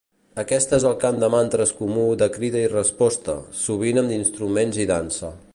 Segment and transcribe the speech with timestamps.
[0.43, 4.93] Aquest és el cant de mantres comú de crida i resposta, sovint amb instruments i
[4.97, 5.35] dansa.